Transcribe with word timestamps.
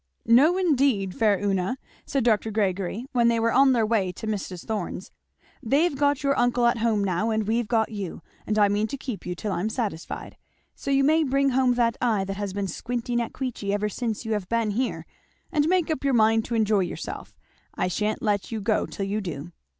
"No 0.25 0.57
indeed, 0.57 1.13
faire 1.13 1.37
Una," 1.39 1.77
said 2.07 2.23
Dr. 2.23 2.49
Gregory, 2.49 3.05
when 3.11 3.27
they 3.27 3.39
were 3.39 3.51
on 3.51 3.71
their 3.73 3.85
way 3.85 4.11
to 4.13 4.25
Mrs. 4.25 4.65
Thorn's, 4.65 5.11
"they've 5.61 5.95
got 5.95 6.23
your 6.23 6.35
uncle 6.39 6.65
at 6.65 6.79
home 6.79 7.03
now 7.03 7.29
and 7.29 7.47
we've 7.47 7.67
got 7.67 7.91
you; 7.91 8.23
and 8.47 8.57
I 8.57 8.67
mean 8.67 8.87
to 8.87 8.97
keep 8.97 9.27
you 9.27 9.35
till 9.35 9.51
I'm 9.51 9.69
satisfied. 9.69 10.37
So 10.73 10.89
you 10.89 11.03
may 11.03 11.23
bring 11.23 11.49
home 11.51 11.75
that 11.75 11.97
eye 12.01 12.23
that 12.25 12.37
has 12.37 12.51
been 12.51 12.67
squinting 12.67 13.21
at 13.21 13.31
Queechy 13.33 13.71
ever 13.71 13.89
since 13.89 14.25
you 14.25 14.33
have 14.33 14.49
been 14.49 14.71
here 14.71 15.05
and 15.51 15.69
make 15.69 15.91
up 15.91 16.03
your 16.03 16.15
mind 16.15 16.45
to 16.45 16.55
enjoy 16.55 16.79
yourself; 16.79 17.35
I 17.75 17.87
sha'n't 17.87 18.23
let 18.23 18.51
you 18.51 18.59
go 18.59 18.87
till 18.87 19.05
you 19.05 19.21
do." 19.21 19.51